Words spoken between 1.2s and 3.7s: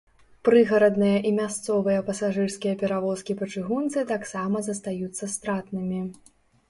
і мясцовыя пасажырскія перавозкі па